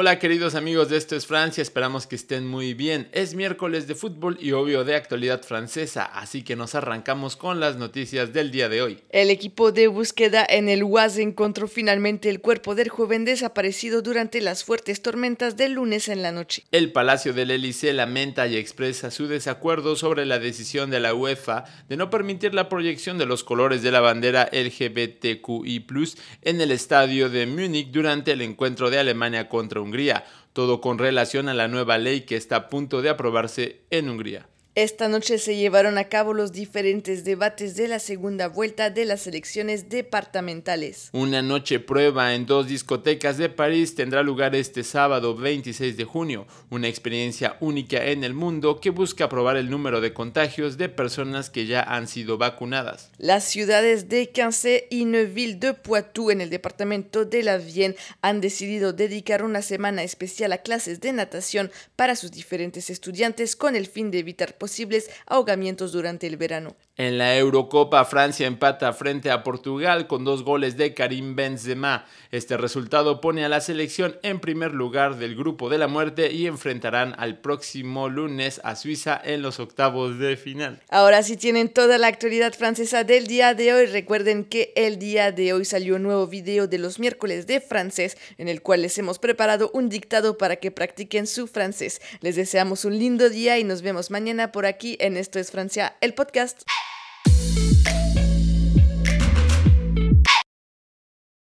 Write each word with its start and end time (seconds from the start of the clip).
Hola 0.00 0.20
queridos 0.20 0.54
amigos 0.54 0.90
de 0.90 0.96
Esto 0.96 1.16
es 1.16 1.26
Francia, 1.26 1.60
esperamos 1.60 2.06
que 2.06 2.14
estén 2.14 2.46
muy 2.46 2.72
bien. 2.72 3.08
Es 3.10 3.34
miércoles 3.34 3.88
de 3.88 3.96
fútbol 3.96 4.38
y 4.40 4.52
obvio 4.52 4.84
de 4.84 4.94
actualidad 4.94 5.42
francesa, 5.42 6.04
así 6.04 6.44
que 6.44 6.54
nos 6.54 6.76
arrancamos 6.76 7.34
con 7.34 7.58
las 7.58 7.78
noticias 7.78 8.32
del 8.32 8.52
día 8.52 8.68
de 8.68 8.80
hoy. 8.80 9.00
El 9.10 9.28
equipo 9.28 9.72
de 9.72 9.88
búsqueda 9.88 10.46
en 10.48 10.68
el 10.68 10.84
Oise 10.84 11.20
encontró 11.20 11.66
finalmente 11.66 12.30
el 12.30 12.40
cuerpo 12.40 12.76
del 12.76 12.90
joven 12.90 13.24
desaparecido 13.24 14.00
durante 14.00 14.40
las 14.40 14.62
fuertes 14.62 15.02
tormentas 15.02 15.56
del 15.56 15.72
lunes 15.72 16.08
en 16.08 16.22
la 16.22 16.30
noche. 16.30 16.62
El 16.70 16.92
Palacio 16.92 17.32
del 17.32 17.50
Élysée 17.50 17.92
lamenta 17.92 18.46
y 18.46 18.56
expresa 18.56 19.10
su 19.10 19.26
desacuerdo 19.26 19.96
sobre 19.96 20.26
la 20.26 20.38
decisión 20.38 20.90
de 20.90 21.00
la 21.00 21.12
UEFA 21.12 21.64
de 21.88 21.96
no 21.96 22.08
permitir 22.08 22.54
la 22.54 22.68
proyección 22.68 23.18
de 23.18 23.26
los 23.26 23.42
colores 23.42 23.82
de 23.82 23.90
la 23.90 23.98
bandera 23.98 24.48
LGBTQI+ 24.52 25.84
en 26.42 26.60
el 26.60 26.70
estadio 26.70 27.28
de 27.30 27.46
Múnich 27.48 27.90
durante 27.90 28.30
el 28.30 28.42
encuentro 28.42 28.90
de 28.90 29.00
Alemania 29.00 29.48
contra 29.48 29.80
Hungría, 29.80 29.87
todo 30.52 30.80
con 30.80 30.98
relación 30.98 31.48
a 31.48 31.54
la 31.54 31.68
nueva 31.68 31.98
ley 31.98 32.22
que 32.22 32.36
está 32.36 32.56
a 32.56 32.68
punto 32.68 33.02
de 33.02 33.10
aprobarse 33.10 33.82
en 33.90 34.08
Hungría. 34.08 34.48
Esta 34.80 35.08
noche 35.08 35.38
se 35.38 35.56
llevaron 35.56 35.98
a 35.98 36.04
cabo 36.04 36.34
los 36.34 36.52
diferentes 36.52 37.24
debates 37.24 37.74
de 37.74 37.88
la 37.88 37.98
segunda 37.98 38.46
vuelta 38.46 38.90
de 38.90 39.06
las 39.06 39.26
elecciones 39.26 39.88
departamentales. 39.88 41.08
Una 41.10 41.42
noche 41.42 41.80
prueba 41.80 42.32
en 42.36 42.46
dos 42.46 42.68
discotecas 42.68 43.38
de 43.38 43.48
París 43.48 43.96
tendrá 43.96 44.22
lugar 44.22 44.54
este 44.54 44.84
sábado 44.84 45.34
26 45.34 45.96
de 45.96 46.04
junio, 46.04 46.46
una 46.70 46.86
experiencia 46.86 47.56
única 47.58 48.04
en 48.04 48.22
el 48.22 48.34
mundo 48.34 48.78
que 48.78 48.90
busca 48.90 49.28
probar 49.28 49.56
el 49.56 49.68
número 49.68 50.00
de 50.00 50.12
contagios 50.12 50.78
de 50.78 50.88
personas 50.88 51.50
que 51.50 51.66
ya 51.66 51.82
han 51.82 52.06
sido 52.06 52.38
vacunadas. 52.38 53.10
Las 53.18 53.42
ciudades 53.42 54.08
de 54.08 54.30
Quincy 54.30 54.82
y 54.90 55.06
Neuville 55.06 55.56
de 55.56 55.74
Poitou 55.74 56.30
en 56.30 56.40
el 56.40 56.50
departamento 56.50 57.24
de 57.24 57.42
la 57.42 57.58
Vienne 57.58 57.96
han 58.22 58.40
decidido 58.40 58.92
dedicar 58.92 59.42
una 59.42 59.62
semana 59.62 60.04
especial 60.04 60.52
a 60.52 60.58
clases 60.58 61.00
de 61.00 61.12
natación 61.12 61.72
para 61.96 62.14
sus 62.14 62.30
diferentes 62.30 62.90
estudiantes 62.90 63.56
con 63.56 63.74
el 63.74 63.88
fin 63.88 64.12
de 64.12 64.20
evitar 64.20 64.56
posibles 64.68 65.08
ahogamientos 65.24 65.92
durante 65.92 66.26
el 66.26 66.36
verano. 66.36 66.76
En 66.98 67.16
la 67.16 67.38
Eurocopa, 67.38 68.04
Francia 68.04 68.46
empata 68.46 68.92
frente 68.92 69.30
a 69.30 69.44
Portugal 69.44 70.08
con 70.08 70.24
dos 70.24 70.42
goles 70.42 70.76
de 70.76 70.94
Karim 70.94 71.36
Benzema. 71.36 72.04
Este 72.32 72.56
resultado 72.56 73.20
pone 73.20 73.44
a 73.44 73.48
la 73.48 73.60
selección 73.60 74.18
en 74.24 74.40
primer 74.40 74.74
lugar 74.74 75.16
del 75.16 75.36
grupo 75.36 75.70
de 75.70 75.78
la 75.78 75.86
muerte 75.86 76.32
y 76.32 76.48
enfrentarán 76.48 77.14
al 77.16 77.38
próximo 77.38 78.08
lunes 78.08 78.60
a 78.64 78.74
Suiza 78.74 79.18
en 79.24 79.42
los 79.42 79.60
octavos 79.60 80.18
de 80.18 80.36
final. 80.36 80.82
Ahora 80.88 81.22
sí 81.22 81.36
tienen 81.36 81.68
toda 81.68 81.98
la 81.98 82.08
actualidad 82.08 82.52
francesa 82.52 83.04
del 83.04 83.28
día 83.28 83.54
de 83.54 83.72
hoy. 83.72 83.86
Recuerden 83.86 84.44
que 84.44 84.72
el 84.74 84.98
día 84.98 85.30
de 85.30 85.52
hoy 85.52 85.64
salió 85.64 85.94
un 85.94 86.02
nuevo 86.02 86.26
video 86.26 86.66
de 86.66 86.78
los 86.78 86.98
miércoles 86.98 87.46
de 87.46 87.60
francés 87.60 88.18
en 88.38 88.48
el 88.48 88.60
cual 88.60 88.82
les 88.82 88.98
hemos 88.98 89.20
preparado 89.20 89.70
un 89.72 89.88
dictado 89.88 90.36
para 90.36 90.56
que 90.56 90.72
practiquen 90.72 91.28
su 91.28 91.46
francés. 91.46 92.02
Les 92.22 92.34
deseamos 92.34 92.84
un 92.84 92.98
lindo 92.98 93.30
día 93.30 93.56
y 93.56 93.62
nos 93.62 93.82
vemos 93.82 94.10
mañana 94.10 94.47
por 94.52 94.66
aquí 94.66 94.96
en 95.00 95.16
Esto 95.16 95.38
es 95.38 95.50
Francia, 95.50 95.96
el 96.00 96.14
podcast. 96.14 96.62